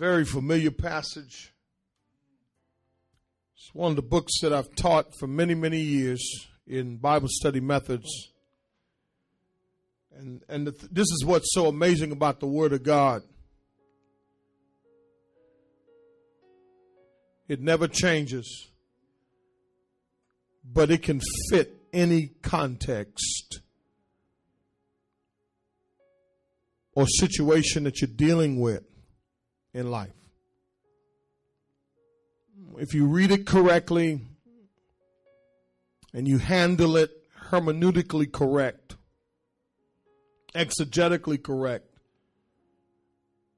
[0.00, 1.52] very familiar passage.
[3.54, 7.60] It's one of the books that I've taught for many, many years in Bible study
[7.60, 8.08] methods.
[10.16, 13.22] And, and the, this is what's so amazing about the Word of God.
[17.46, 18.70] It never changes,
[20.64, 21.20] but it can
[21.50, 23.60] fit any context
[26.94, 28.89] or situation that you're dealing with
[29.72, 30.12] in life.
[32.78, 34.20] If you read it correctly
[36.12, 37.10] and you handle it
[37.50, 38.96] hermeneutically correct,
[40.54, 41.86] exegetically correct,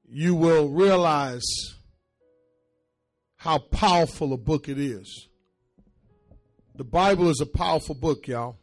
[0.07, 1.43] you will realize
[3.37, 5.27] how powerful a book it is.
[6.75, 8.57] The Bible is a powerful book, y'all.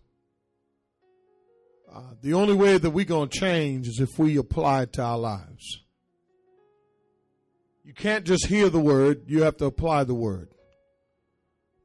[1.93, 5.03] Uh, the only way that we're going to change is if we apply it to
[5.03, 5.83] our lives.
[7.91, 10.55] You can't just hear the word, you have to apply the word.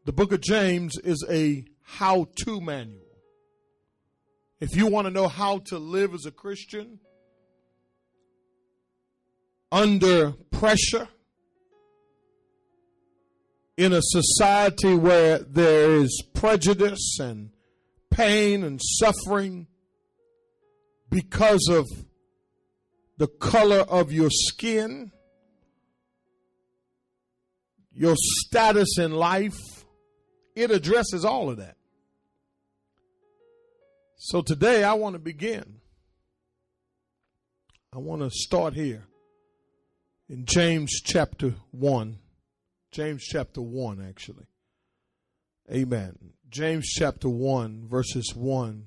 [0.05, 3.01] The book of James is a how to manual.
[4.59, 6.99] If you want to know how to live as a Christian
[9.71, 11.07] under pressure,
[13.75, 17.49] in a society where there is prejudice and
[18.11, 19.65] pain and suffering
[21.09, 21.87] because of
[23.17, 25.11] the color of your skin,
[27.95, 29.57] your status in life,
[30.55, 31.77] it addresses all of that.
[34.17, 35.79] So today I want to begin.
[37.93, 39.07] I want to start here
[40.27, 42.17] in James chapter 1.
[42.91, 44.45] James chapter 1, actually.
[45.71, 46.17] Amen.
[46.49, 48.85] James chapter 1, verses 1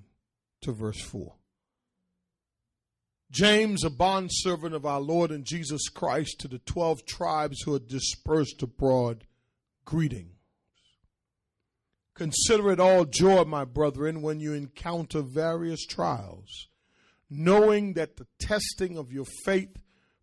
[0.62, 1.34] to verse 4.
[3.30, 7.80] James, a bondservant of our Lord and Jesus Christ, to the 12 tribes who are
[7.80, 9.24] dispersed abroad,
[9.84, 10.30] greeting.
[12.14, 16.68] Consider it all joy, my brethren, when you encounter various trials,
[17.30, 19.76] knowing that the testing of your faith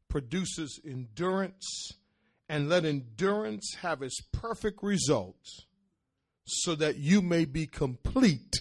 [0.10, 1.92] produces endurance
[2.50, 5.66] and let endurance have its perfect results
[6.46, 8.56] so that you may be complete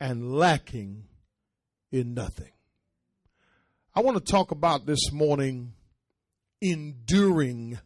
[0.00, 1.04] and lacking
[1.90, 2.52] in nothing.
[3.94, 5.74] I want to talk about this morning
[6.62, 7.78] enduring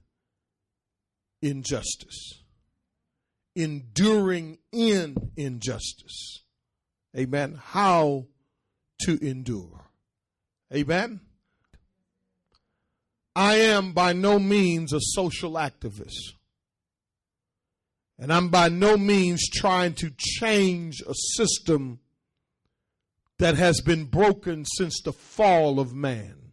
[1.43, 2.43] injustice.
[3.57, 6.45] Enduring in injustice.
[7.17, 7.59] Amen.
[7.61, 8.27] How
[9.01, 9.87] to endure.
[10.73, 11.21] Amen.
[13.35, 16.35] I am by no means a social activist.
[18.19, 21.99] And I'm by no means trying to change a system
[23.39, 26.53] that has been broken since the fall of man.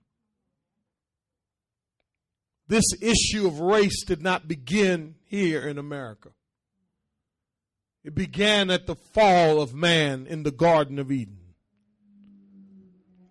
[2.68, 6.30] This issue of race did not begin here in America.
[8.04, 11.40] It began at the fall of man in the Garden of Eden.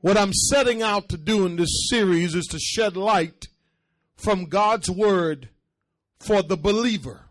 [0.01, 3.49] What I'm setting out to do in this series is to shed light
[4.17, 5.51] from God's Word
[6.19, 7.27] for the believer.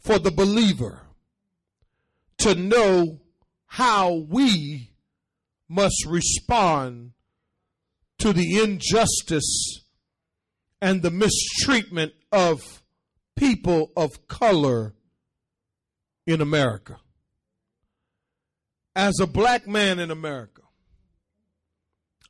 [0.00, 1.02] For the believer
[2.38, 3.20] to know
[3.66, 4.90] how we
[5.68, 7.12] must respond
[8.18, 9.82] to the injustice
[10.80, 12.82] and the mistreatment of
[13.36, 14.94] people of color
[16.26, 16.98] in America.
[18.94, 20.62] As a black man in America,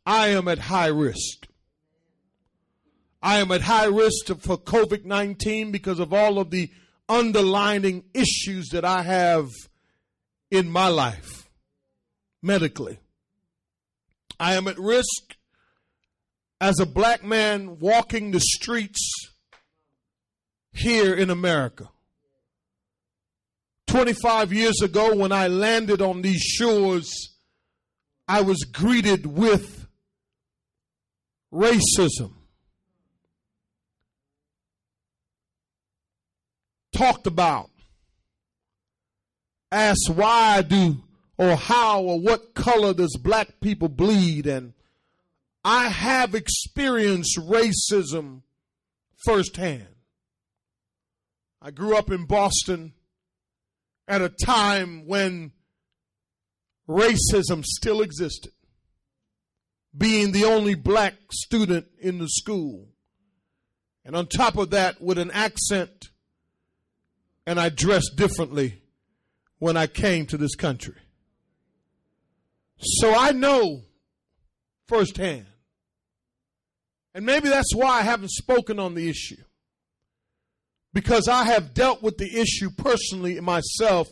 [0.05, 1.47] I am at high risk.
[3.23, 6.71] I am at high risk for COVID 19 because of all of the
[7.09, 9.51] underlining issues that I have
[10.51, 11.49] in my life
[12.43, 12.99] medically.
[14.39, 15.37] I am at risk
[16.61, 19.01] as a black man walking the streets
[20.73, 21.89] here in America.
[23.87, 27.11] 25 years ago, when I landed on these shores,
[28.29, 29.87] I was greeted with
[31.53, 32.33] racism.
[36.93, 37.71] Talked about.
[39.73, 41.03] Asked why do
[41.39, 44.73] or how or what color does black people bleed and
[45.65, 48.43] I have experienced racism
[49.25, 49.89] firsthand.
[51.61, 52.93] I grew up in Boston
[54.07, 55.51] at a time when
[56.89, 58.53] racism still existed
[59.97, 62.89] being the only black student in the school.
[64.05, 66.11] And on top of that, with an accent,
[67.47, 68.83] and I dressed differently
[69.59, 70.97] when I came to this country.
[72.79, 73.83] So I know
[74.87, 75.47] firsthand.
[77.15, 79.43] And maybe that's why I haven't spoken on the issue.
[80.93, 84.09] Because I have dealt with the issue personally myself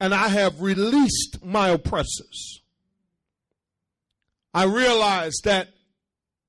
[0.00, 2.60] and I have released my oppressors.
[4.54, 5.68] I realize that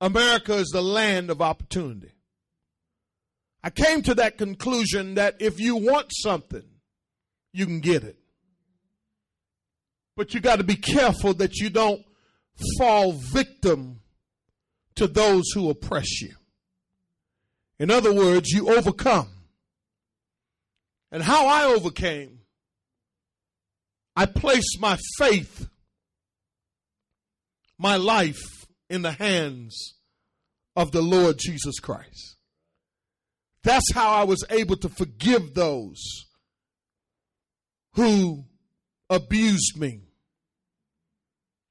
[0.01, 2.13] America is the land of opportunity.
[3.63, 6.63] I came to that conclusion that if you want something,
[7.51, 8.17] you can get it.
[10.19, 12.03] But you got to be careful that you don't
[12.77, 14.01] fall victim
[14.95, 16.33] to those who oppress you.
[17.79, 19.29] In other words, you overcome.
[21.09, 22.39] And how I overcame,
[24.13, 25.69] I placed my faith,
[27.77, 28.41] my life
[28.89, 29.93] in the hands
[30.75, 32.35] of the Lord Jesus Christ.
[33.63, 36.25] That's how I was able to forgive those
[37.93, 38.43] who
[39.09, 40.01] abused me,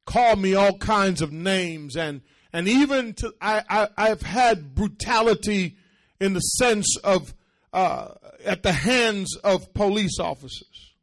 [0.08, 5.76] called me all kinds of names, and and even to, I, I have had brutality
[6.18, 7.34] in the sense of
[7.74, 10.94] uh, at the hands of police officers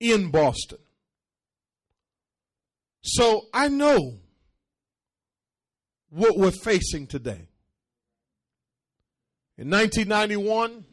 [0.00, 0.78] in Boston.
[3.04, 4.14] So I know
[6.10, 7.48] what we're facing today.
[9.56, 10.84] In 1991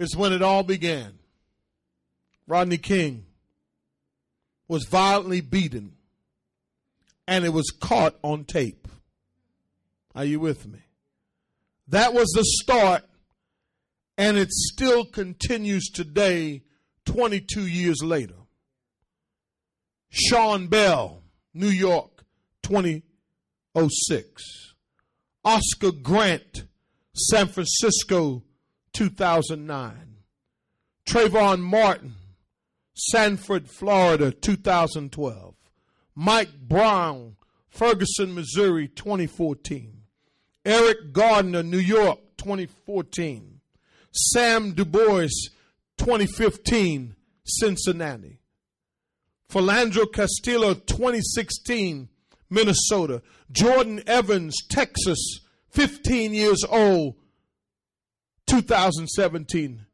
[0.00, 1.20] is when it all began.
[2.48, 3.25] Rodney King
[4.68, 5.92] was violently beaten
[7.26, 8.88] and it was caught on tape.
[10.14, 10.80] Are you with me?
[11.88, 13.04] That was the start
[14.18, 16.62] and it still continues today
[17.04, 18.34] 22 years later.
[20.10, 21.22] Sean Bell,
[21.52, 22.24] New York,
[22.62, 24.42] 2006.
[25.44, 26.64] Oscar Grant,
[27.14, 28.42] San Francisco,
[28.94, 30.16] 2009.
[31.08, 32.14] Trayvon Martin,
[32.96, 35.54] Sanford, Florida, 2012.
[36.14, 37.36] Mike Brown,
[37.68, 40.02] Ferguson, Missouri, 2014.
[40.64, 43.60] Eric Gardner, New York, 2014.
[44.12, 45.28] Sam Du Bois,
[45.98, 47.14] 2015,
[47.44, 48.38] Cincinnati.
[49.50, 52.08] Philando Castillo, 2016,
[52.48, 53.22] Minnesota.
[53.52, 55.40] Jordan Evans, Texas,
[55.70, 57.14] 15 years old,
[58.46, 59.85] 2017.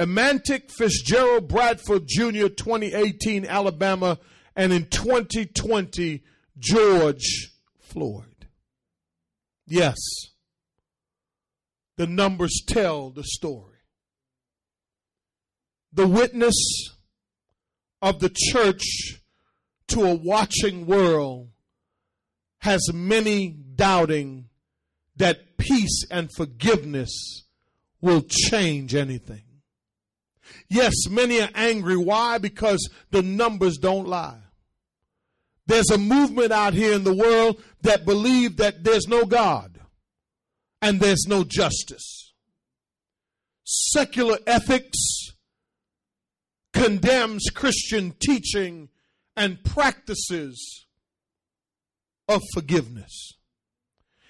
[0.00, 4.18] Emantic Fitzgerald Bradford Jr., 2018, Alabama.
[4.56, 6.24] And in 2020,
[6.58, 8.46] George Floyd.
[9.66, 9.98] Yes,
[11.96, 13.78] the numbers tell the story.
[15.92, 16.54] The witness
[18.00, 19.20] of the church
[19.88, 21.50] to a watching world
[22.58, 24.48] has many doubting
[25.16, 27.44] that peace and forgiveness
[28.00, 29.42] will change anything.
[30.68, 31.96] Yes, many are angry.
[31.96, 32.38] Why?
[32.38, 34.40] Because the numbers don't lie.
[35.66, 39.78] There's a movement out here in the world that believe that there's no God
[40.82, 42.32] and there's no justice.
[43.64, 44.98] Secular ethics
[46.72, 48.88] condemns Christian teaching
[49.36, 50.86] and practices
[52.28, 53.32] of forgiveness.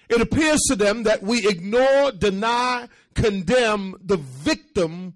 [0.08, 5.14] It appears to them that we ignore, deny, condemn the victim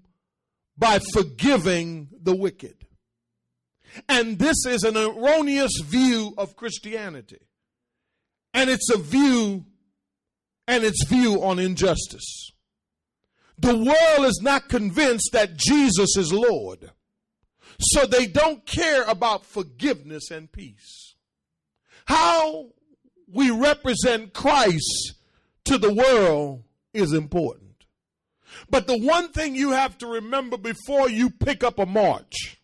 [0.77, 2.85] by forgiving the wicked.
[4.09, 7.39] And this is an erroneous view of Christianity.
[8.53, 9.65] And it's a view
[10.67, 12.51] and its view on injustice.
[13.57, 16.91] The world is not convinced that Jesus is Lord.
[17.79, 21.15] So they don't care about forgiveness and peace.
[22.05, 22.69] How
[23.31, 25.15] we represent Christ
[25.65, 26.63] to the world
[26.93, 27.64] is important.
[28.69, 32.57] But the one thing you have to remember before you pick up a march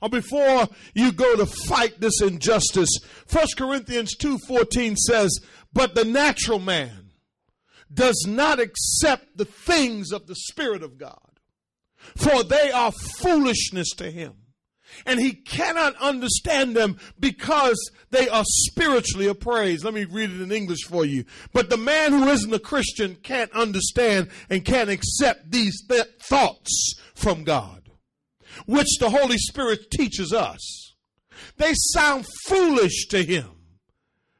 [0.00, 2.90] or before you go to fight this injustice,
[3.30, 5.38] 1 Corinthians 2:14 says,
[5.72, 7.12] "But the natural man
[7.92, 11.40] does not accept the things of the spirit of God,
[12.16, 14.45] for they are foolishness to him."
[15.04, 19.84] And he cannot understand them because they are spiritually appraised.
[19.84, 21.24] Let me read it in English for you.
[21.52, 26.94] But the man who isn't a Christian can't understand and can't accept these th- thoughts
[27.14, 27.90] from God,
[28.66, 30.94] which the Holy Spirit teaches us.
[31.58, 33.50] They sound foolish to him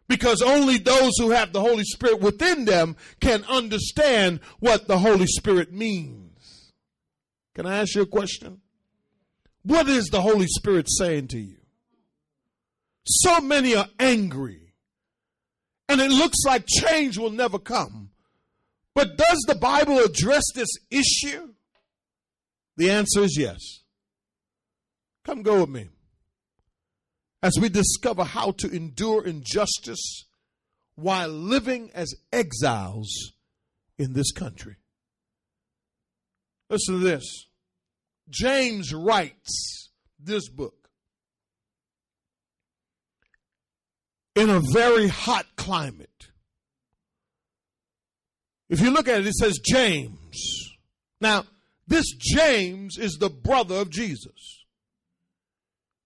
[0.08, 5.26] because only those who have the Holy Spirit within them can understand what the Holy
[5.26, 6.72] Spirit means.
[7.54, 8.60] Can I ask you a question?
[9.66, 11.56] What is the Holy Spirit saying to you?
[13.04, 14.72] So many are angry,
[15.88, 18.10] and it looks like change will never come.
[18.94, 21.48] But does the Bible address this issue?
[22.76, 23.58] The answer is yes.
[25.24, 25.88] Come go with me.
[27.42, 30.26] As we discover how to endure injustice
[30.94, 33.32] while living as exiles
[33.98, 34.76] in this country.
[36.70, 37.46] Listen to this.
[38.28, 40.88] James writes this book
[44.34, 46.10] in a very hot climate.
[48.68, 50.74] If you look at it, it says James.
[51.20, 51.44] Now,
[51.86, 54.64] this James is the brother of Jesus.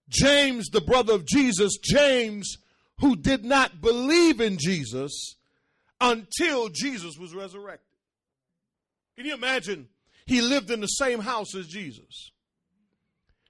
[0.09, 2.57] James, the brother of Jesus, James,
[2.99, 5.37] who did not believe in Jesus
[6.01, 7.87] until Jesus was resurrected.
[9.17, 9.89] Can you imagine?
[10.31, 12.31] He lived in the same house as Jesus.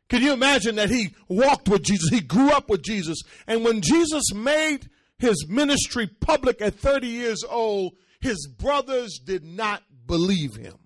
[0.08, 2.08] Can you imagine that he walked with Jesus?
[2.08, 3.20] He grew up with Jesus.
[3.46, 9.82] And when Jesus made his ministry public at 30 years old, his brothers did not
[10.06, 10.78] believe him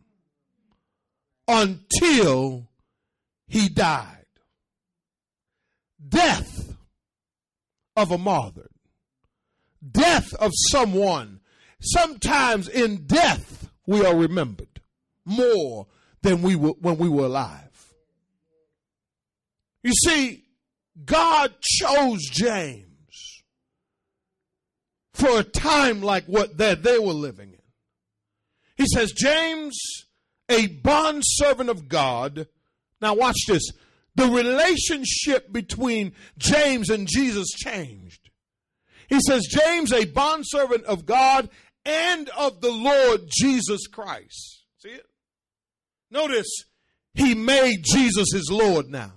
[1.46, 2.68] until
[3.46, 4.26] he died.
[6.08, 6.74] Death
[7.94, 8.68] of a martyr,
[9.92, 11.38] death of someone.
[11.80, 14.74] Sometimes in death we are remembered
[15.24, 15.86] more
[16.22, 17.94] than we were when we were alive.
[19.82, 20.44] You see,
[21.04, 23.42] God chose James
[25.12, 27.58] for a time like what that they were living in.
[28.76, 29.78] He says, James,
[30.48, 32.48] a bond servant of God.
[33.00, 33.62] Now watch this.
[34.16, 38.30] The relationship between James and Jesus changed.
[39.08, 41.50] He says, James, a bondservant of God
[41.84, 44.64] and of the Lord Jesus Christ.
[44.78, 45.06] See it?
[46.14, 46.46] Notice,
[47.12, 49.12] he made Jesus his Lord now.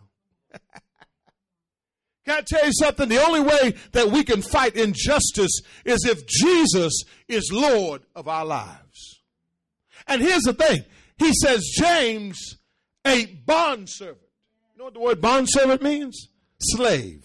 [2.25, 3.07] Can I tell you something?
[3.07, 8.43] The only way that we can fight injustice is if Jesus is Lord of our
[8.43, 9.21] lives.
[10.07, 10.83] And here's the thing
[11.19, 12.57] He says, James,
[13.05, 14.17] a bondservant.
[14.73, 16.29] You know what the word bondservant means?
[16.59, 17.23] Slave.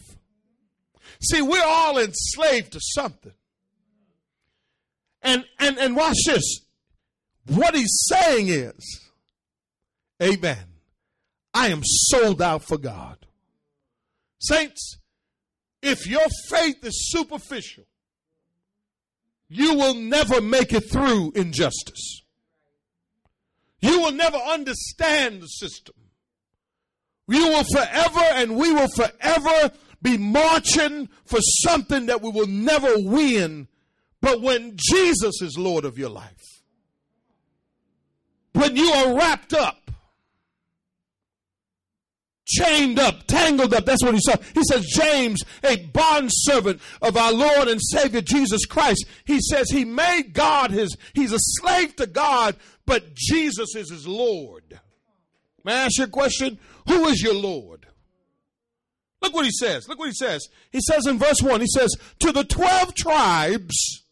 [1.23, 3.33] See, we're all enslaved to something.
[5.23, 6.61] And, and, and watch this.
[7.47, 9.03] What he's saying is,
[10.21, 10.65] Amen.
[11.55, 13.19] I am sold out for God.
[14.41, 14.99] Saints,
[15.83, 17.85] if your faith is superficial,
[19.49, 22.23] you will never make it through injustice.
[23.81, 25.95] You will never understand the system.
[27.29, 32.93] You will forever and we will forever be marching for something that we will never
[32.97, 33.69] win.
[34.21, 36.63] But when Jesus is Lord of your life,
[38.53, 39.82] when you are wrapped up
[42.59, 43.85] chained up, tangled up.
[43.85, 44.41] That's what he said.
[44.55, 49.07] He says, James, a bondservant of our Lord and Savior Jesus Christ.
[49.25, 52.57] He says he made God his, he's a slave to God,
[52.87, 54.81] but Jesus is his Lord.
[55.65, 56.59] May I ask you a question?
[56.89, 57.87] Who is your Lord?
[59.21, 59.89] Look what he says.
[59.89, 60.49] Look what he says.
[60.71, 64.05] He says in verse 1, he says, To the 12 tribes,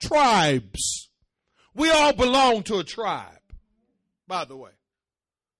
[0.00, 1.10] tribes,
[1.74, 3.26] we all belong to a tribe,
[4.26, 4.70] by the way.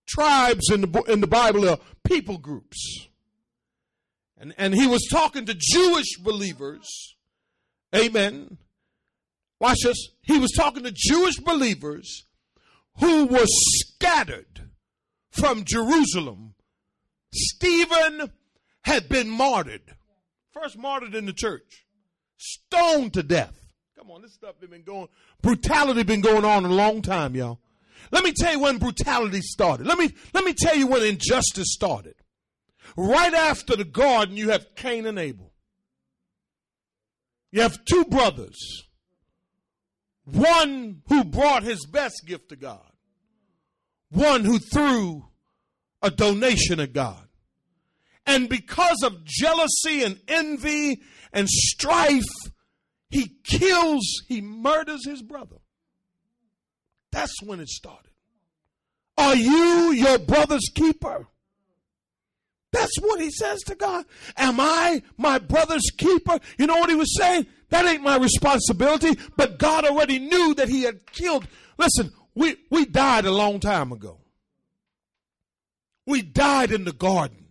[0.06, 3.08] Tribes in the, in the Bible are people groups.
[4.38, 7.16] And, and he was talking to Jewish believers.
[7.94, 8.58] Amen.
[9.58, 10.10] Watch this.
[10.22, 12.26] He was talking to Jewish believers
[12.98, 14.70] who were scattered
[15.30, 16.54] from Jerusalem.
[17.32, 18.30] Stephen
[18.82, 19.94] had been martyred.
[20.52, 21.86] First martyred in the church.
[22.36, 23.58] Stoned to death.
[23.98, 25.08] Come on, this stuff has been going,
[25.42, 27.60] brutality been going on a long time, y'all.
[28.10, 29.86] Let me tell you when brutality started.
[29.86, 32.14] Let me, let me tell you when injustice started.
[32.96, 35.52] Right after the garden, you have Cain and Abel.
[37.50, 38.86] You have two brothers.
[40.24, 42.92] One who brought his best gift to God.
[44.10, 45.26] One who threw
[46.02, 47.28] a donation to God.
[48.26, 52.24] And because of jealousy and envy and strife,
[53.08, 55.56] he kills, he murders his brother.
[57.16, 58.10] That's when it started.
[59.16, 61.26] Are you your brother's keeper?
[62.72, 64.04] That's what he says to God.
[64.36, 66.38] Am I my brother's keeper?
[66.58, 67.46] You know what he was saying?
[67.70, 71.48] That ain't my responsibility, but God already knew that he had killed.
[71.78, 74.18] Listen, we, we died a long time ago.
[76.04, 77.46] We died in the garden.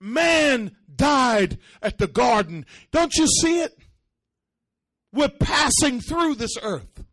[0.00, 2.64] Man died at the garden.
[2.90, 3.78] Don't you see it?
[5.12, 7.04] We're passing through this earth.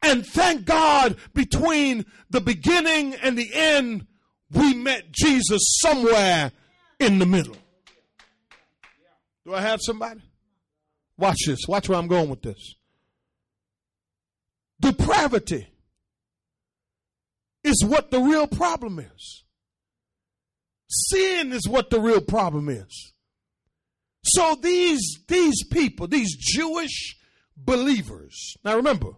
[0.00, 4.06] And thank God, between the beginning and the end,
[4.50, 6.52] we met Jesus somewhere
[6.98, 7.56] in the middle.
[9.44, 10.22] Do I have somebody?
[11.16, 11.60] Watch this.
[11.68, 12.74] Watch where I'm going with this.
[14.80, 15.68] Depravity
[17.64, 19.44] is what the real problem is.
[20.88, 23.12] Sin is what the real problem is.
[24.24, 27.16] So these, these people, these Jewish
[27.56, 29.12] believers, now remember,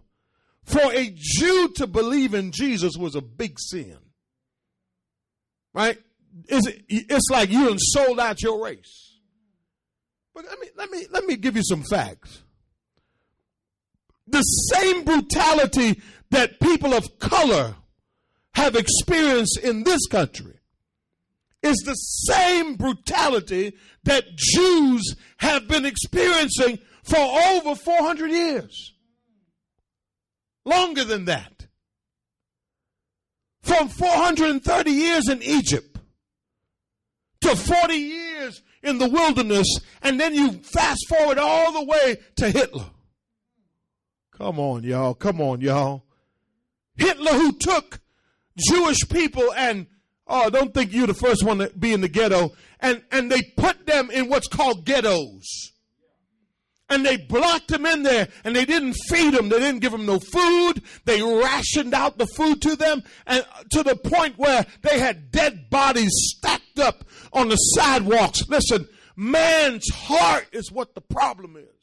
[0.65, 3.97] for a Jew to believe in Jesus was a big sin.
[5.73, 5.97] Right?
[6.47, 9.19] It's, it's like you and sold out your race.
[10.33, 12.43] But let me let me let me give you some facts.
[14.27, 17.75] The same brutality that people of color
[18.53, 20.59] have experienced in this country
[21.61, 28.94] is the same brutality that Jews have been experiencing for over 400 years.
[30.65, 31.67] Longer than that.
[33.61, 35.99] From 430 years in Egypt
[37.41, 39.67] to 40 years in the wilderness,
[40.01, 42.85] and then you fast forward all the way to Hitler.
[44.31, 45.13] Come on, y'all.
[45.13, 46.03] Come on, y'all.
[46.95, 47.99] Hitler, who took
[48.57, 49.87] Jewish people and
[50.27, 53.41] oh, don't think you're the first one to be in the ghetto, and and they
[53.57, 55.71] put them in what's called ghettos.
[56.87, 59.49] And they blocked them in there and they didn't feed them.
[59.49, 60.83] They didn't give them no food.
[61.05, 65.69] They rationed out the food to them and to the point where they had dead
[65.71, 68.47] bodies stacked up on the sidewalks.
[68.47, 71.75] Listen, man's heart is what the problem is.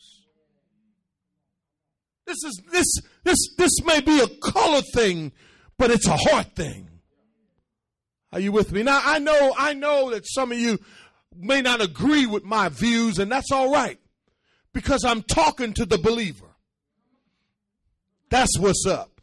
[2.27, 2.87] This is this
[3.25, 5.33] this this may be a color thing,
[5.79, 6.89] but it's a heart thing.
[8.33, 8.83] Are you with me?
[8.83, 10.79] Now I know I know that some of you
[11.37, 13.99] may not agree with my views, and that's all right.
[14.73, 16.47] Because I'm talking to the believer.
[18.31, 19.21] That's what's up.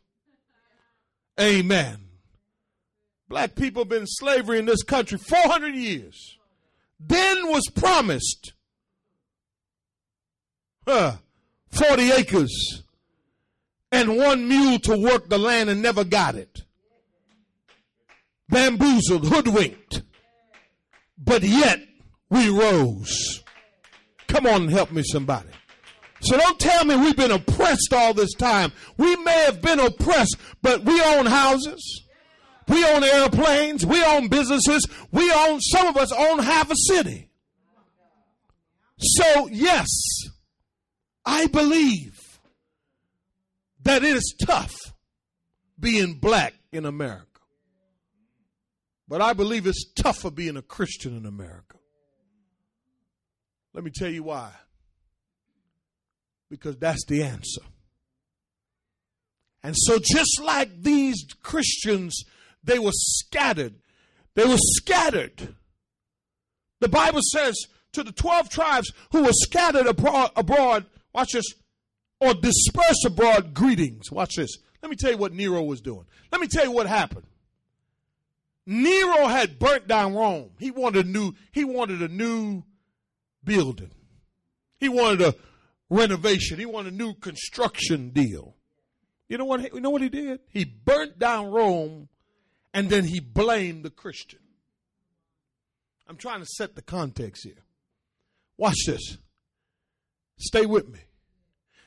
[1.39, 1.98] Amen.
[3.27, 6.38] Black people been in slavery in this country 400 years.
[7.00, 8.53] Then was promised
[10.88, 11.13] huh,
[11.70, 12.84] 40 acres
[13.91, 16.63] and one mule to work the land and never got it.
[18.50, 20.01] Bamboozled, hoodwinked.
[21.18, 21.79] But yet
[22.29, 23.44] we rose.
[24.30, 25.50] Come on and help me, somebody.
[26.22, 28.72] So don't tell me we've been oppressed all this time.
[28.98, 32.06] We may have been oppressed, but we own houses.
[32.68, 33.86] We own airplanes.
[33.86, 34.86] We own businesses.
[35.12, 37.30] We own, some of us own half a city.
[39.00, 39.88] So, yes,
[41.26, 42.39] I believe
[43.82, 44.76] that it is tough
[45.80, 47.26] being black in America.
[49.08, 51.79] But I believe it's tougher being a Christian in America.
[53.73, 54.51] Let me tell you why.
[56.49, 57.62] Because that's the answer.
[59.62, 62.23] And so, just like these Christians,
[62.63, 63.75] they were scattered.
[64.36, 65.55] They were scattered.
[66.79, 67.55] The Bible says
[67.93, 71.45] to the 12 tribes who were scattered abroad, abroad watch this,
[72.21, 74.12] or dispersed abroad, greetings.
[74.12, 74.58] Watch this.
[74.82, 76.05] Let me tell you what Nero was doing.
[76.32, 77.25] Let me tell you what happened.
[78.65, 80.51] Nero had burnt down Rome.
[80.60, 82.63] He wanted a new, he wanted a new
[83.43, 83.91] building.
[84.80, 85.36] He wanted a
[85.89, 86.60] renovation.
[86.60, 88.56] He wanted a new construction deal.
[89.28, 89.73] You know what?
[89.73, 90.39] You know what he did?
[90.49, 92.10] He burnt down Rome,
[92.73, 94.39] and then he blamed the Christian.
[96.08, 97.63] I'm trying to set the context here.
[98.58, 99.17] Watch this.
[100.38, 100.99] Stay with me.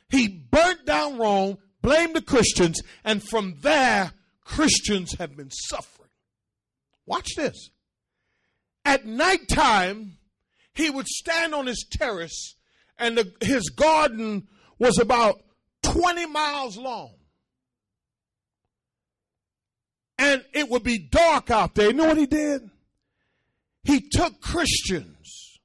[0.08, 4.12] He burnt down Rome, blamed the Christians, and from there,
[4.44, 6.10] Christians have been suffering.
[7.06, 7.70] Watch this.
[8.84, 10.18] At nighttime,
[10.74, 12.56] he would stand on his terrace,
[12.98, 15.42] and the, his garden was about
[15.82, 17.14] 20 miles long.
[20.18, 21.88] And it would be dark out there.
[21.88, 22.70] You know what he did?
[23.82, 25.58] He took Christians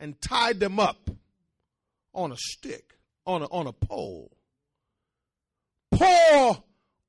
[0.00, 1.10] and tied them up
[2.14, 2.94] on a stick,
[3.26, 4.30] on a, on a pole.
[5.92, 6.62] Pour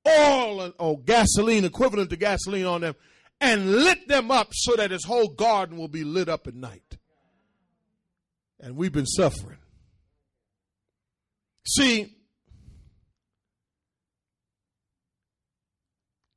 [0.07, 2.95] oil or gasoline, equivalent to gasoline on them,
[3.39, 6.97] and lit them up so that his whole garden will be lit up at night
[8.59, 9.57] and we've been suffering.
[11.67, 12.15] See,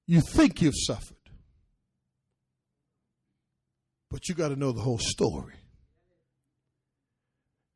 [0.06, 1.16] you think you've suffered,
[4.10, 5.54] but you got to know the whole story.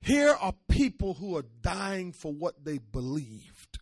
[0.00, 3.78] Here are people who are dying for what they believed.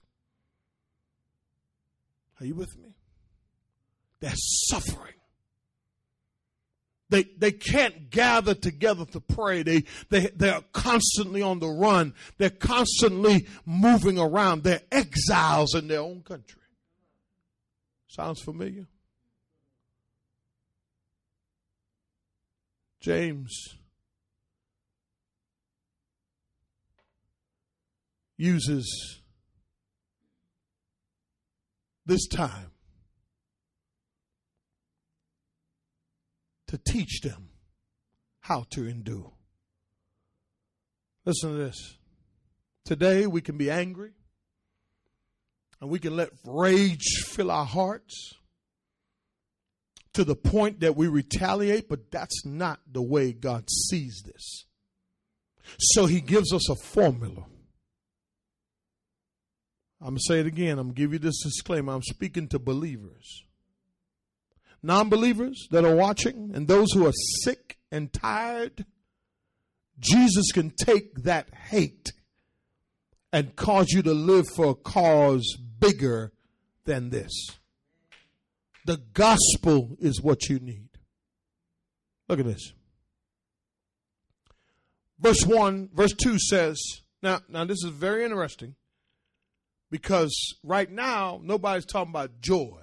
[2.41, 2.95] Are you with me?
[4.21, 5.20] They're suffering.
[7.11, 9.63] They, they can't gather together to pray.
[9.63, 12.15] They, they, they're constantly on the run.
[12.39, 14.63] They're constantly moving around.
[14.63, 16.63] They're exiles in their own country.
[18.07, 18.87] Sounds familiar?
[23.01, 23.77] James
[28.37, 29.21] uses
[32.07, 32.70] this time
[36.71, 37.49] to teach them
[38.43, 39.33] how to endure.
[41.25, 41.97] Listen to this.
[42.85, 44.13] Today we can be angry
[45.81, 48.35] and we can let rage fill our hearts
[50.13, 54.65] to the point that we retaliate, but that's not the way God sees this.
[55.79, 57.47] So he gives us a formula.
[60.01, 60.79] I'm going to say it again.
[60.79, 61.93] I'm going to give you this disclaimer.
[61.93, 63.45] I'm speaking to believers.
[64.83, 67.13] Non believers that are watching and those who are
[67.43, 68.87] sick and tired,
[69.99, 72.13] Jesus can take that hate
[73.33, 76.33] and cause you to live for a cause bigger
[76.85, 77.31] than this.
[78.87, 80.89] The gospel is what you need.
[82.29, 82.73] Look at this.
[85.19, 86.81] Verse 1, verse 2 says,
[87.23, 88.75] now, now this is very interesting
[89.91, 90.33] because
[90.65, 92.81] right now nobody's talking about joy.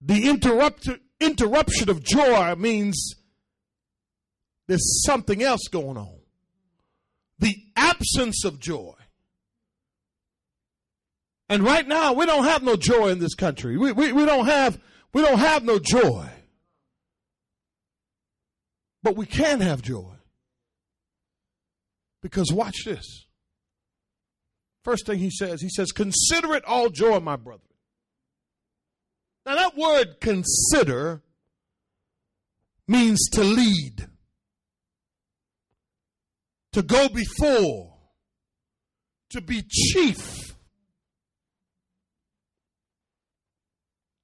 [0.00, 0.88] The interrupt,
[1.20, 3.14] interruption of joy means
[4.66, 6.18] there's something else going on.
[7.38, 8.94] The absence of joy.
[11.48, 13.76] And right now we don't have no joy in this country.
[13.78, 14.78] We, we, we don't have
[15.12, 16.28] we don't have no joy.
[19.02, 20.12] But we can have joy.
[22.20, 23.26] Because watch this.
[24.84, 27.62] First thing he says, he says, Consider it all joy, my brother.
[29.48, 31.22] Now, that word consider
[32.86, 34.06] means to lead,
[36.72, 37.94] to go before,
[39.30, 40.54] to be chief,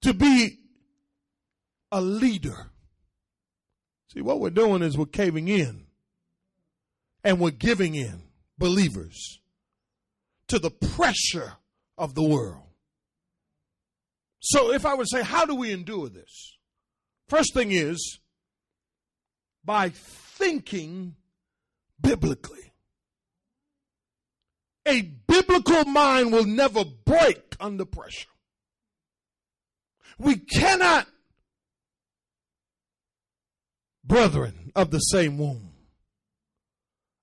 [0.02, 0.58] to be
[1.90, 2.72] a leader.
[4.12, 5.86] See, what we're doing is we're caving in
[7.24, 8.24] and we're giving in,
[8.58, 9.40] believers,
[10.48, 11.54] to the pressure
[11.96, 12.73] of the world.
[14.46, 16.58] So, if I would say, how do we endure this?
[17.28, 18.20] First thing is
[19.64, 21.16] by thinking
[21.98, 22.72] biblically.
[24.86, 28.28] A biblical mind will never break under pressure.
[30.18, 31.06] We cannot
[34.04, 35.70] brethren of the same womb.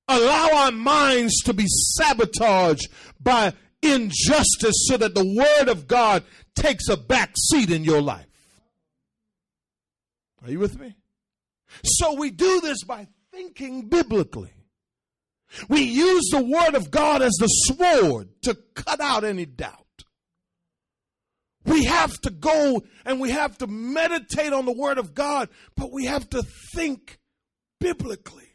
[0.07, 6.23] Allow our minds to be sabotaged by injustice so that the word of God
[6.55, 8.27] takes a back seat in your life.
[10.43, 10.95] Are you with me?
[11.83, 14.53] So we do this by thinking biblically.
[15.67, 19.77] We use the word of God as the sword to cut out any doubt.
[21.65, 25.91] We have to go and we have to meditate on the Word of God, but
[25.91, 27.19] we have to think
[27.79, 28.50] biblically.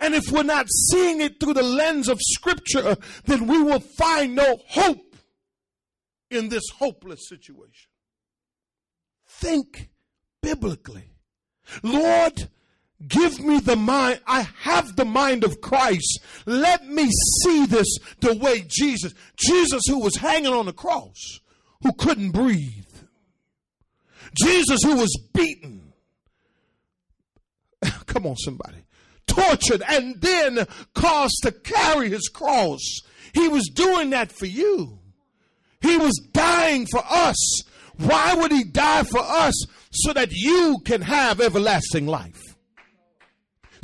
[0.00, 4.34] And if we're not seeing it through the lens of Scripture, then we will find
[4.34, 5.16] no hope
[6.30, 7.90] in this hopeless situation.
[9.26, 9.90] Think
[10.42, 11.10] biblically.
[11.82, 12.48] Lord,
[13.06, 14.20] give me the mind.
[14.26, 16.20] I have the mind of Christ.
[16.46, 17.08] Let me
[17.42, 21.40] see this the way Jesus, Jesus who was hanging on the cross
[21.82, 22.84] who couldn't breathe.
[24.42, 25.92] Jesus who was beaten.
[28.06, 28.83] Come on, somebody.
[29.34, 32.80] Tortured and then caused to carry his cross.
[33.32, 35.00] He was doing that for you.
[35.80, 37.62] He was dying for us.
[37.96, 39.54] Why would he die for us?
[39.90, 42.43] So that you can have everlasting life.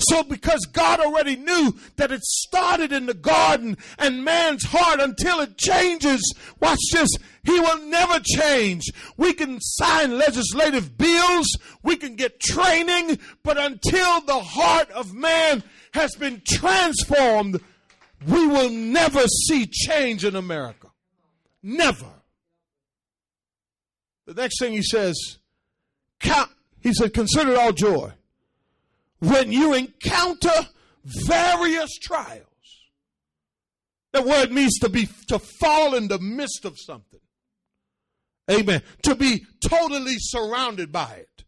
[0.08, 5.40] So, because God already knew that it started in the garden and man's heart until
[5.40, 6.22] it changes,
[6.60, 7.08] watch this,
[7.44, 8.84] he will never change.
[9.16, 11.46] We can sign legislative bills,
[11.82, 15.62] we can get training, but until the heart of man
[15.94, 17.60] has been transformed,
[18.26, 20.88] we will never see change in America.
[21.62, 22.06] Never.
[24.26, 25.38] The next thing he says,
[26.20, 28.12] count, he said, consider it all joy
[29.20, 30.68] when you encounter
[31.04, 32.44] various trials.
[34.12, 37.20] That word means to be to fall in the midst of something.
[38.50, 38.82] Amen.
[39.04, 41.44] To be totally surrounded by it.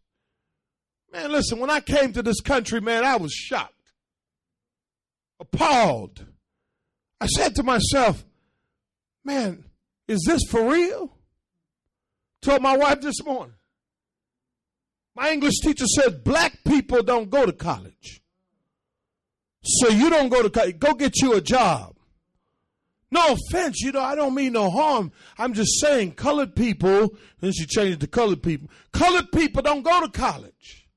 [1.11, 3.91] Man, listen, when I came to this country, man, I was shocked,
[5.39, 6.25] appalled.
[7.19, 8.23] I said to myself,
[9.23, 9.65] man,
[10.07, 11.15] is this for real?
[12.41, 13.55] Told my wife this morning.
[15.15, 18.21] My English teacher said black people don't go to college.
[19.63, 20.79] So you don't go to college.
[20.79, 21.95] Go get you a job.
[23.11, 25.11] No offense, you know, I don't mean no harm.
[25.37, 28.71] I'm just saying colored people, then she changed to colored people.
[28.91, 30.87] Colored people don't go to college.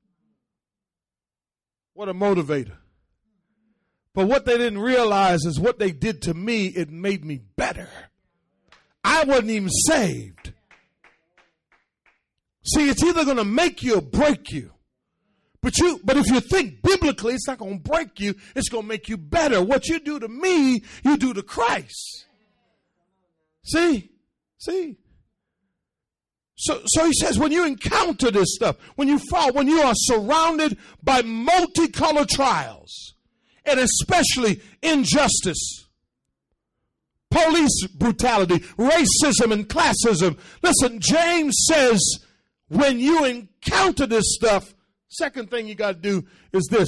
[1.93, 2.77] What a motivator.
[4.15, 7.87] But what they didn't realize is what they did to me, it made me better.
[9.03, 10.53] I wasn't even saved.
[12.67, 14.71] See, it's either going to make you or break you.
[15.61, 18.35] But you, but if you think biblically, it's not going to break you.
[18.55, 19.63] It's going to make you better.
[19.63, 22.25] What you do to me, you do to Christ.
[23.63, 24.11] See,
[24.57, 24.97] see.
[26.55, 29.93] So, so he says, when you encounter this stuff, when you fall, when you are
[29.95, 33.13] surrounded by multicolored trials,
[33.65, 35.87] and especially injustice,
[37.29, 40.37] police brutality, racism, and classism.
[40.63, 42.01] Listen, James says
[42.69, 44.73] when you encounter this stuff,
[45.09, 46.87] second thing you got to do is this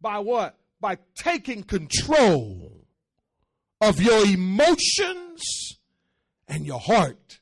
[0.00, 0.56] by what?
[0.80, 2.86] By taking control
[3.80, 5.78] of your emotions
[6.46, 7.40] and your heart.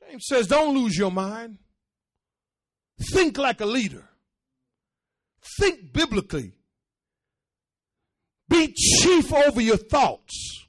[0.00, 1.58] James says, don't lose your mind.
[3.12, 4.08] Think like a leader.
[5.60, 6.54] Think biblically.
[8.48, 10.66] Be chief over your thoughts.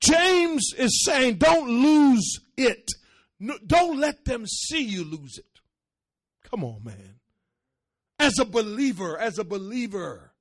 [0.00, 2.86] James is saying, don't lose it.
[3.38, 5.60] No, don't let them see you lose it.
[6.50, 7.20] Come on, man.
[8.18, 10.32] As a believer, as a believer,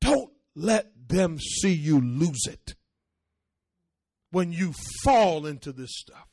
[0.00, 2.74] don't let them see you lose it
[4.30, 6.28] when you fall into this stuff.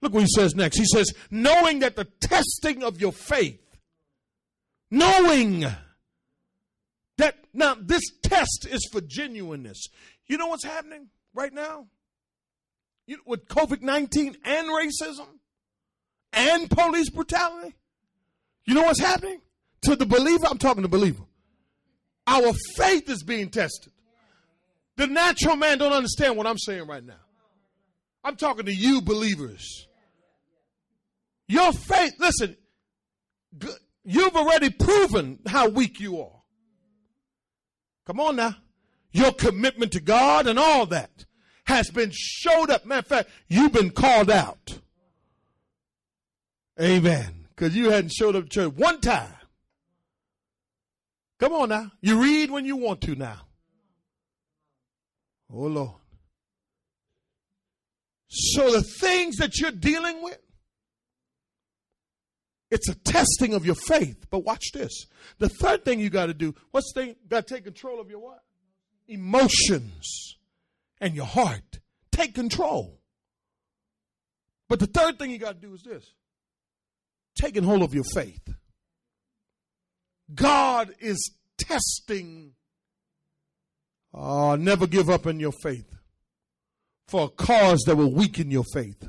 [0.00, 0.78] Look what he says next.
[0.78, 3.60] He says, knowing that the testing of your faith,
[4.90, 5.66] knowing
[7.18, 9.86] that now this test is for genuineness.
[10.26, 11.86] You know what's happening right now?
[13.06, 15.26] You, with COVID 19 and racism
[16.32, 17.74] and police brutality?
[18.64, 19.40] You know what's happening?
[19.82, 21.24] To the believer, I'm talking to believer.
[22.26, 23.92] Our faith is being tested.
[24.96, 27.20] The natural man don't understand what I'm saying right now.
[28.22, 29.86] I'm talking to you believers.
[31.46, 32.56] Your faith, listen,
[34.04, 36.40] you've already proven how weak you are.
[38.06, 38.56] Come on now.
[39.12, 41.26] Your commitment to God and all that
[41.66, 42.84] has been showed up.
[42.84, 44.78] Matter of fact, you've been called out.
[46.80, 47.46] Amen.
[47.54, 49.32] Because you hadn't showed up to church one time.
[51.38, 51.90] Come on now.
[52.00, 53.42] You read when you want to now.
[55.52, 55.90] Oh Lord.
[58.28, 60.38] So the things that you're dealing with,
[62.70, 64.26] it's a testing of your faith.
[64.30, 65.06] But watch this.
[65.38, 67.16] The third thing you got to do, what's the thing?
[67.28, 68.42] Got to take control of your what?
[69.06, 70.36] Emotions
[71.04, 71.80] and your heart.
[72.10, 73.00] Take control.
[74.68, 76.04] But the third thing you got to do is this
[77.36, 78.48] taking hold of your faith.
[80.34, 82.52] God is testing.
[84.12, 85.92] Oh, never give up in your faith
[87.08, 89.08] for a cause that will weaken your faith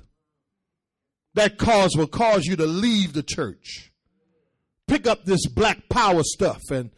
[1.35, 3.91] that cause will cause you to leave the church.
[4.87, 6.91] Pick up this black power stuff and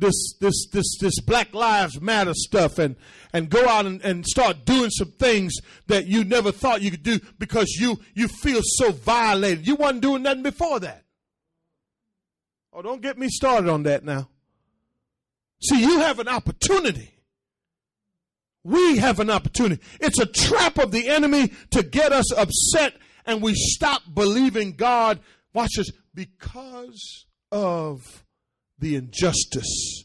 [0.00, 2.96] this this this this Black Lives Matter stuff and
[3.32, 5.54] and go out and, and start doing some things
[5.86, 9.66] that you never thought you could do because you you feel so violated.
[9.66, 11.04] You wasn't doing nothing before that.
[12.72, 14.28] Oh, don't get me started on that now.
[15.62, 17.10] See, you have an opportunity.
[18.62, 19.82] We have an opportunity.
[20.00, 22.94] It's a trap of the enemy to get us upset
[23.26, 25.20] and we stop believing God,
[25.52, 28.24] watch this, because of
[28.80, 30.04] the injustice.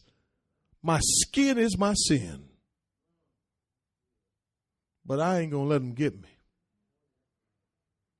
[0.82, 2.44] My skin is my sin.
[5.04, 6.28] But I ain't going to let them get me.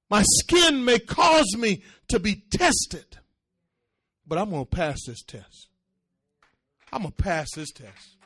[0.09, 3.19] My skin may cause me to be tested,
[4.27, 5.69] but I'm going to pass this test.
[6.93, 8.17] I'm going to pass this test.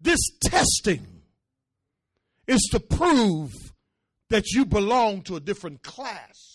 [0.00, 1.22] This testing
[2.48, 3.52] is to prove
[4.28, 6.49] that you belong to a different class.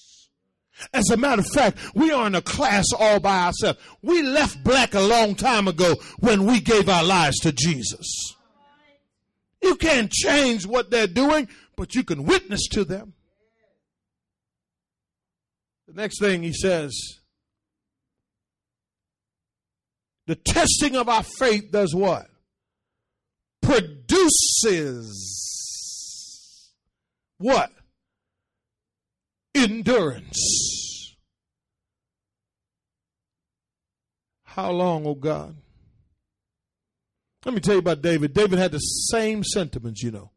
[0.93, 3.79] As a matter of fact, we are in a class all by ourselves.
[4.01, 8.35] We left black a long time ago when we gave our lives to Jesus.
[9.61, 13.13] You can't change what they're doing, but you can witness to them.
[15.87, 16.93] The next thing he says
[20.27, 22.27] the testing of our faith does what?
[23.61, 25.11] Produces
[27.37, 27.71] what?
[29.55, 31.15] Endurance.
[34.43, 35.55] How long, oh God?
[37.45, 38.33] Let me tell you about David.
[38.33, 40.31] David had the same sentiments, you know.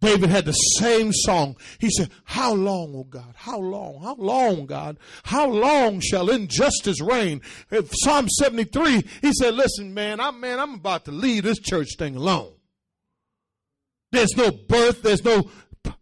[0.00, 1.56] David had the same song.
[1.78, 3.34] He said, How long, oh God?
[3.34, 4.00] How long?
[4.02, 4.98] How long, God?
[5.24, 7.42] How long shall injustice reign?
[8.02, 12.16] Psalm 73, he said, Listen, man, I'm man, I'm about to leave this church thing
[12.16, 12.52] alone.
[14.10, 15.50] There's no birth, there's no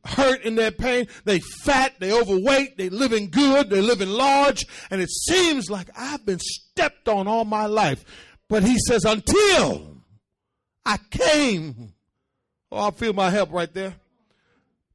[0.05, 1.07] hurt in their pain.
[1.25, 6.25] They fat, they overweight, they living good, they're living large, and it seems like I've
[6.25, 8.05] been stepped on all my life.
[8.49, 10.03] But he says, until
[10.87, 11.93] I came,
[12.73, 13.95] oh, I feel my help right there.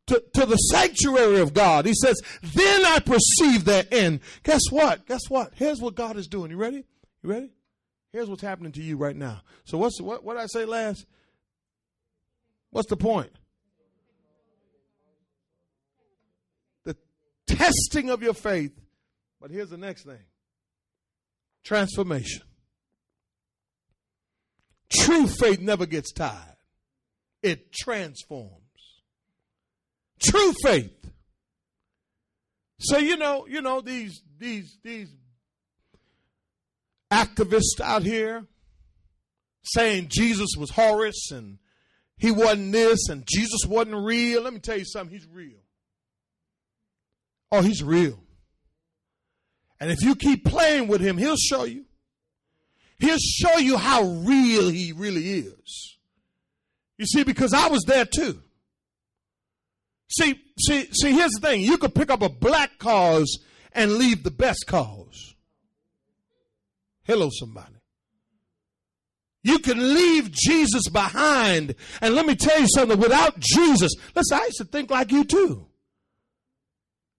[0.07, 1.85] to, to the sanctuary of God.
[1.85, 4.19] He says, then I perceive their end.
[4.43, 5.05] Guess what?
[5.05, 5.51] Guess what?
[5.55, 6.51] Here's what God is doing.
[6.51, 6.83] You ready?
[7.21, 7.51] You ready?
[8.11, 9.41] Here's what's happening to you right now.
[9.63, 11.05] So what's what what I say last?
[12.69, 13.31] What's the point?
[17.55, 18.71] Testing of your faith.
[19.41, 20.23] But here's the next thing.
[21.63, 22.43] Transformation.
[24.89, 26.57] True faith never gets tired.
[27.41, 28.61] It transforms.
[30.21, 30.91] True faith.
[32.79, 35.09] So you know, you know these these these
[37.11, 38.45] activists out here
[39.63, 41.59] saying Jesus was Horus and
[42.17, 44.43] he wasn't this and Jesus wasn't real.
[44.43, 45.62] Let me tell you something, he's real.
[47.53, 48.17] Oh, he's real.
[49.79, 51.85] And if you keep playing with him, he'll show you.
[52.97, 55.97] He'll show you how real he really is.
[56.97, 58.41] You see, because I was there too.
[60.09, 61.61] See, see, see, here's the thing.
[61.61, 63.37] You could pick up a black cause
[63.71, 65.35] and leave the best cause.
[67.03, 67.75] Hello, somebody.
[69.43, 71.75] You can leave Jesus behind.
[72.01, 75.23] And let me tell you something, without Jesus, listen, I used to think like you
[75.23, 75.67] too.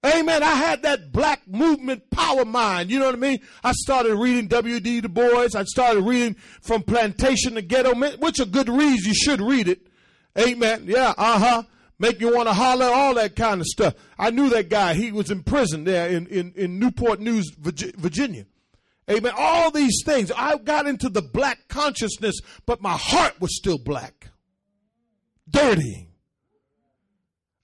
[0.05, 0.43] Amen.
[0.43, 2.91] I had that black movement power mind.
[2.91, 3.41] You know what I mean?
[3.63, 5.01] I started reading W.D.
[5.01, 5.49] Du Bois.
[5.55, 9.07] I started reading From Plantation to Ghetto, which are good reads.
[9.07, 9.87] You should read it.
[10.39, 10.85] Amen.
[10.87, 11.63] Yeah, uh huh.
[11.99, 13.95] Make you want to holler, all that kind of stuff.
[14.19, 14.95] I knew that guy.
[14.95, 18.47] He was in prison there in, in, in Newport News, Virginia.
[19.11, 19.33] Amen.
[19.37, 20.33] All these things.
[20.37, 22.37] I got into the black consciousness,
[22.67, 24.29] but my heart was still black.
[25.49, 26.09] Dirty.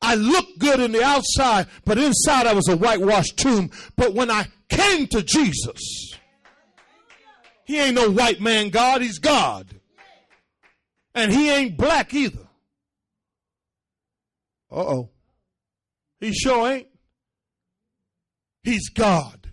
[0.02, 3.70] I looked good in the outside, but inside I was a whitewashed tomb.
[3.96, 6.14] But when I came to Jesus,
[7.64, 9.68] He ain't no white man God, He's God.
[11.14, 12.46] And He ain't black either.
[14.70, 15.10] Uh oh.
[16.20, 16.86] He sure ain't.
[18.62, 19.50] He's God.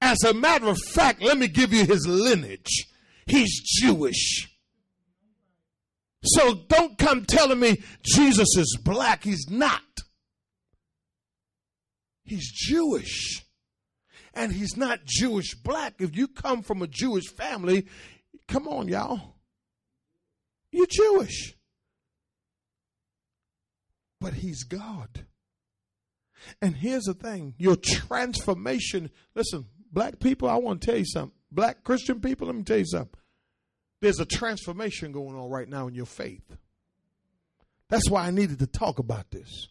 [0.00, 2.88] As a matter of fact, let me give you his lineage.
[3.26, 4.48] He's Jewish.
[6.34, 9.24] So don't come telling me Jesus is black.
[9.24, 9.82] He's not.
[12.24, 13.44] He's Jewish.
[14.34, 15.94] And he's not Jewish black.
[15.98, 17.86] If you come from a Jewish family,
[18.46, 19.36] come on, y'all.
[20.70, 21.54] You're Jewish.
[24.20, 25.24] But he's God.
[26.60, 31.32] And here's the thing your transformation, listen, black people, I want to tell you something.
[31.50, 33.18] Black Christian people, let me tell you something.
[34.00, 36.56] There's a transformation going on right now in your faith.
[37.88, 39.68] That's why I needed to talk about this.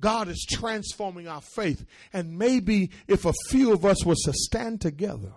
[0.00, 1.84] God is transforming our faith.
[2.12, 5.32] And maybe if a few of us was to stand together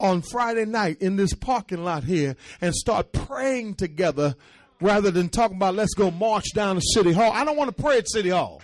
[0.00, 4.34] on Friday night in this parking lot here and start praying together
[4.80, 7.32] rather than talking about let's go march down to City Hall.
[7.32, 8.62] I don't want to pray at City Hall.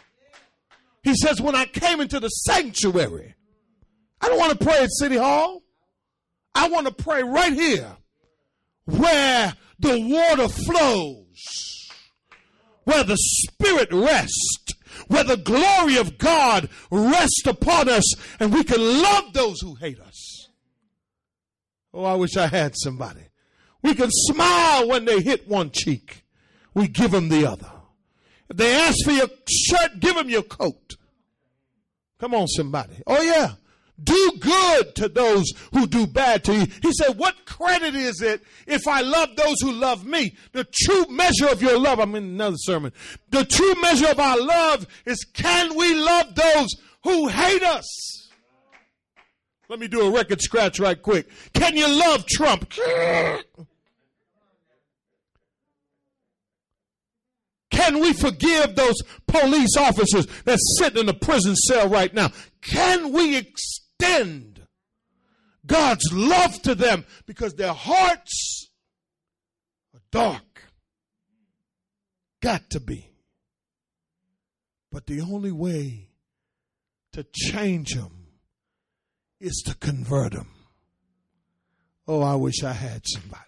[1.03, 3.35] He says, when I came into the sanctuary,
[4.21, 5.63] I don't want to pray at City Hall.
[6.55, 7.97] I want to pray right here
[8.85, 11.89] where the water flows,
[12.85, 14.75] where the Spirit rests,
[15.09, 18.05] where the glory of God rests upon us,
[18.39, 20.49] and we can love those who hate us.
[21.93, 23.29] Oh, I wish I had somebody.
[23.83, 26.25] We can smile when they hit one cheek.
[26.75, 27.71] We give them the other.
[28.49, 30.97] If they ask for your shirt, give them your coat.
[32.19, 33.03] Come on, somebody.
[33.07, 33.53] Oh, yeah.
[34.03, 36.67] Do good to those who do bad to you.
[36.83, 40.37] He said, What credit is it if I love those who love me?
[40.53, 42.93] The true measure of your love, I'm in another sermon.
[43.31, 48.31] The true measure of our love is can we love those who hate us?
[49.69, 51.29] Let me do a record scratch right quick.
[51.53, 52.69] Can you love Trump?
[57.71, 58.95] Can we forgive those
[59.27, 62.31] police officers that sit in the prison cell right now?
[62.61, 63.37] Can we
[63.99, 64.67] extend
[65.67, 68.69] God's love to them because their hearts
[69.95, 70.63] are dark?
[72.43, 73.11] Got to be.
[74.91, 76.11] But the only way
[77.13, 78.27] to change them
[79.41, 80.51] is to convert them.
[82.07, 83.41] Oh, I wish I had somebody.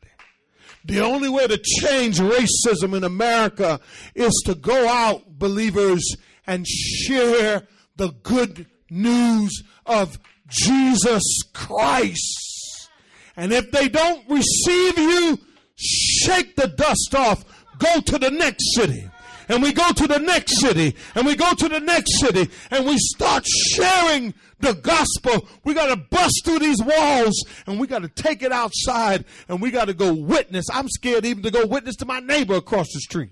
[0.85, 3.81] The only way to change racism in America
[4.15, 6.17] is to go out, believers,
[6.47, 7.67] and share
[7.97, 10.19] the good news of
[10.49, 11.23] Jesus
[11.53, 12.89] Christ.
[13.37, 15.39] And if they don't receive you,
[15.77, 17.45] shake the dust off.
[17.79, 19.11] Go to the next city
[19.49, 22.87] and we go to the next city and we go to the next city and
[22.87, 25.47] we start sharing the gospel.
[25.65, 27.35] We got to bust through these walls
[27.67, 30.67] and we got to take it outside and we got to go witness.
[30.73, 33.31] I'm scared even to go witness to my neighbor across the street.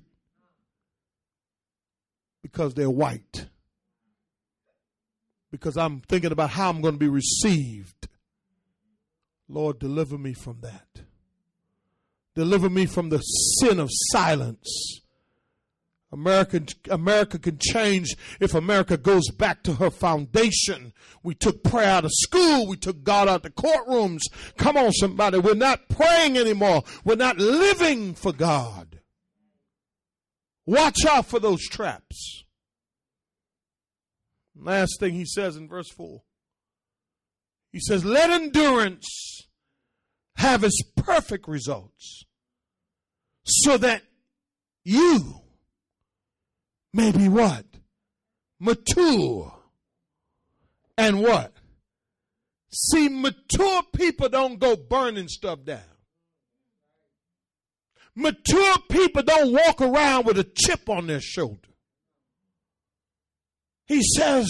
[2.43, 3.47] because they're white.
[5.55, 8.09] Because I'm thinking about how I'm going to be received.
[9.49, 11.05] Lord, deliver me from that.
[12.35, 15.01] Deliver me from the sin of silence.
[16.11, 20.93] America, America can change if America goes back to her foundation.
[21.23, 22.67] We took prayer out of school.
[22.67, 24.23] We took God out of the courtrooms.
[24.57, 25.39] Come on, somebody.
[25.39, 26.83] We're not praying anymore.
[27.05, 28.99] We're not living for God.
[30.67, 32.44] Watch out for those traps.
[34.57, 36.23] Last thing he says in verse 4
[37.75, 39.49] he says, Let endurance
[40.37, 42.25] have its perfect results
[43.45, 44.03] so that
[44.85, 45.41] you
[46.93, 47.65] may be what?
[48.61, 49.53] Mature.
[50.97, 51.53] And what?
[52.71, 55.81] See, mature people don't go burning stuff down.
[58.15, 61.74] Mature people don't walk around with a chip on their shoulder.
[63.87, 64.47] He says,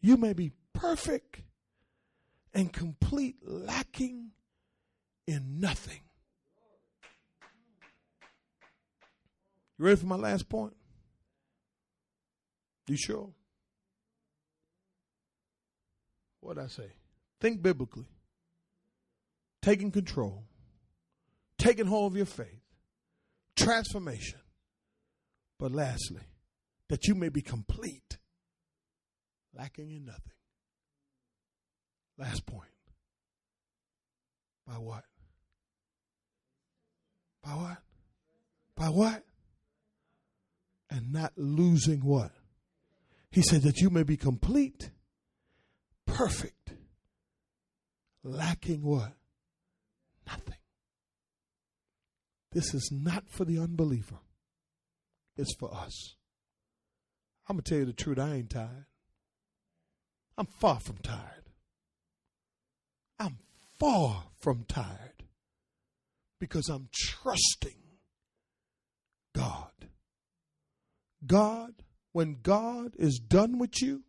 [0.00, 1.42] You may be perfect
[2.52, 4.30] and complete, lacking
[5.26, 6.00] in nothing.
[9.78, 10.74] You ready for my last point?
[12.88, 13.30] You sure?
[16.40, 16.92] What I say?
[17.40, 18.06] Think biblically.
[19.60, 20.44] Taking control.
[21.58, 22.62] Taking hold of your faith.
[23.56, 24.38] Transformation.
[25.58, 26.22] But lastly,
[26.88, 28.18] that you may be complete,
[29.56, 30.20] lacking in nothing.
[32.18, 32.70] Last point.
[34.66, 35.04] By what?
[37.42, 37.78] By what?
[38.76, 39.22] By what?
[40.90, 42.32] And not losing what?
[43.30, 44.90] He said that you may be complete,
[46.06, 46.72] perfect,
[48.22, 49.12] lacking what?
[50.26, 50.54] Nothing.
[52.52, 54.20] This is not for the unbeliever,
[55.36, 56.14] it's for us.
[57.48, 58.86] I'm going to tell you the truth, I ain't tired.
[60.38, 61.50] I'm far from tired.
[63.18, 63.38] I'm
[63.78, 65.24] far from tired
[66.38, 67.80] because I'm trusting
[69.34, 69.70] God.
[71.26, 71.74] God
[72.16, 74.02] when God is done with you,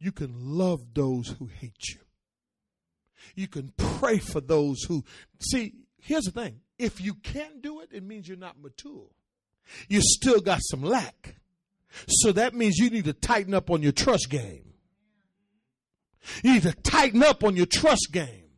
[0.00, 2.00] you can love those who hate you.
[3.36, 5.04] You can pray for those who.
[5.38, 9.10] See, here's the thing if you can't do it, it means you're not mature.
[9.86, 11.36] You still got some lack.
[12.08, 14.72] So that means you need to tighten up on your trust game.
[16.42, 18.50] You need to tighten up on your trust game.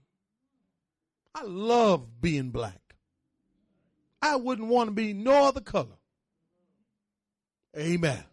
[1.34, 2.80] I love being black.
[4.22, 5.96] I wouldn't want to be no other color.
[7.76, 8.24] Amen.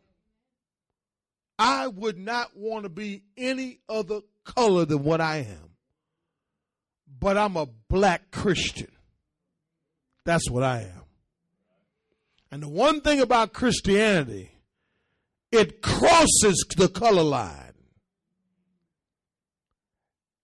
[1.58, 5.70] I would not want to be any other color than what I am.
[7.20, 8.91] But I'm a black Christian.
[10.26, 11.04] That's what I am.
[12.52, 14.52] And the one thing about Christianity,
[15.52, 17.74] it crosses the color line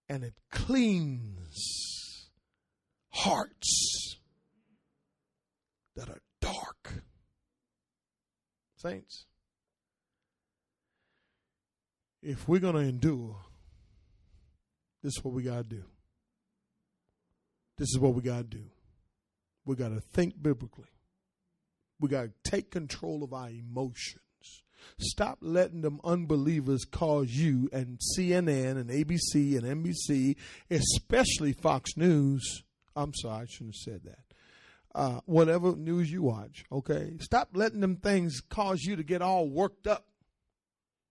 [0.09, 2.29] and it cleans
[3.09, 4.17] hearts
[5.95, 7.03] that are dark.
[8.75, 9.25] Saints,
[12.21, 13.37] if we're going to endure,
[15.01, 15.83] this is what we got to do.
[17.77, 18.63] This is what we got to do.
[19.65, 20.89] We got to think biblically.
[21.99, 24.26] We got to take control of our emotions.
[24.99, 30.35] Stop letting them unbelievers cause you and CNN and ABC and NBC,
[30.69, 32.63] especially Fox News.
[32.95, 34.27] I'm sorry, I shouldn't have said that
[34.97, 37.13] uh, whatever news you watch, okay?
[37.19, 40.07] Stop letting them things cause you to get all worked up.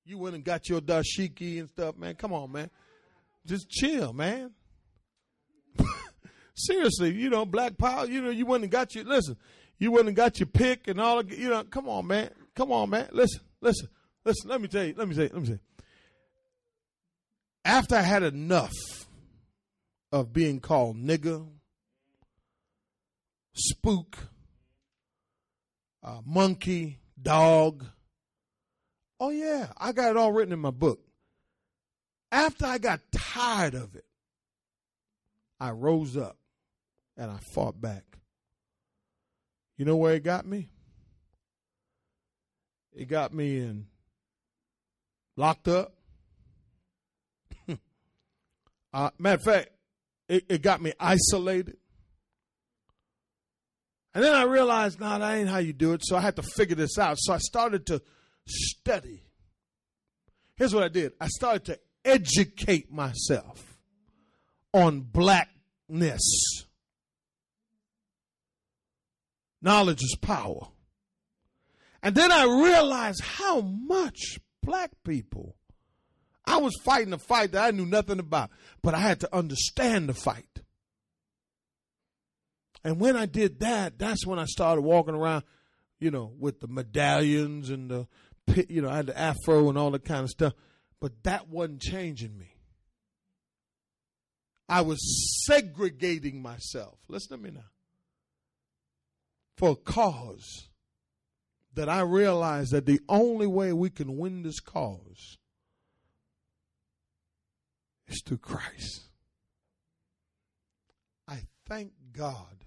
[0.05, 2.17] You went and got your dashiki and stuff, man.
[2.17, 2.69] Come on, man.
[3.47, 4.51] Just chill, man.
[6.57, 9.37] Seriously, you know, black power, you know, you went and got your, listen,
[9.79, 12.31] you went and got your pick and all, you know, come on, man.
[12.57, 13.09] Come on, man.
[13.13, 13.89] Listen, listen,
[14.25, 14.51] listen.
[14.51, 15.59] Let me tell you, let me say, let me say.
[17.65, 18.73] After I had enough
[20.13, 21.47] of being called nigger,
[23.53, 24.17] spook,
[26.03, 27.85] uh, monkey, dog.
[29.19, 31.01] Oh, yeah, I got it all written in my book.
[32.31, 34.05] After I got tired of it,
[35.59, 36.37] I rose up
[37.17, 38.05] and I fought back.
[39.77, 40.69] You know where it got me?
[42.97, 43.87] It got me in
[45.37, 45.93] locked up.
[48.93, 49.69] uh, matter of fact,
[50.31, 51.77] it, it got me isolated.
[54.15, 56.01] And then I realized, nah, that ain't how you do it.
[56.05, 57.19] So I had to figure this out.
[57.21, 58.01] So I started to
[58.47, 59.23] study.
[60.57, 63.77] Here's what I did I started to educate myself
[64.73, 66.65] on blackness.
[69.61, 70.69] Knowledge is power.
[72.03, 75.57] And then I realized how much black people
[76.47, 78.51] I was fighting a fight that I knew nothing about,
[78.83, 80.63] but I had to understand the fight.
[82.85, 85.43] And when I did that, that's when I started walking around,
[85.99, 88.07] you know, with the medallions and the,
[88.69, 90.53] you know, I had the afro and all that kind of stuff.
[91.01, 92.55] But that wasn't changing me.
[94.69, 94.99] I was
[95.47, 96.99] segregating myself.
[97.09, 97.71] Listen to me now.
[99.57, 100.66] For a cause
[101.77, 105.39] that I realized that the only way we can win this cause
[108.09, 109.03] is through Christ.
[111.29, 112.65] I thank God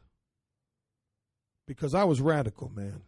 [1.67, 3.01] because I was radical, man.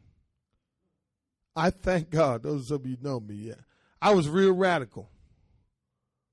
[1.56, 2.43] I thank God.
[2.43, 3.54] Those of you know me, yeah.
[4.02, 5.10] I was real radical.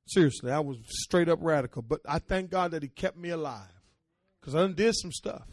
[0.07, 1.83] Seriously, I was straight up radical.
[1.83, 3.83] But I thank God that He kept me alive
[4.41, 5.47] because I did some stuff.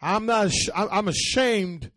[0.00, 0.50] I'm not.
[0.74, 1.90] I'm ashamed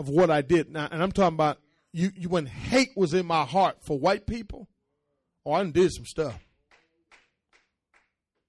[0.00, 1.58] of what I did now, and I'm talking about
[1.92, 2.10] you.
[2.16, 4.66] you when hate was in my heart for white people,
[5.44, 6.40] oh, I did some stuff.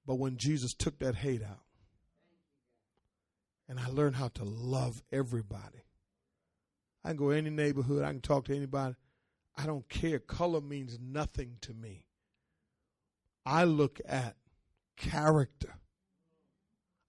[0.08, 1.60] But when Jesus took that hate out,
[3.68, 5.84] and I learned how to love everybody,
[7.04, 8.96] I can go any neighborhood, I can talk to anybody.
[9.58, 10.20] I don't care.
[10.20, 12.06] Color means nothing to me.
[13.46, 14.38] I look at
[14.96, 15.76] character.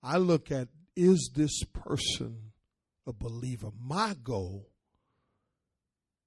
[0.03, 0.66] I look at
[0.97, 2.52] is this person
[3.07, 3.71] a believer?
[3.79, 4.69] My goal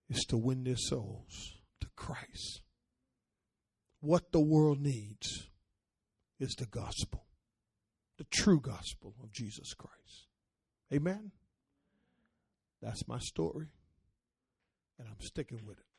[0.10, 2.62] is to win their souls to Christ.
[4.00, 5.50] What the world needs
[6.40, 7.26] is the gospel,
[8.18, 10.28] the true gospel of Jesus Christ.
[10.94, 11.32] Amen.
[12.82, 13.70] That's my story,
[15.00, 15.95] and I'm sticking with it.